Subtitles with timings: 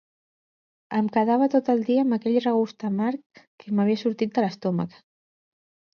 [0.99, 5.01] Em quedava tot el dia amb aquell regust amarg que m'havia sortit de l'estómac.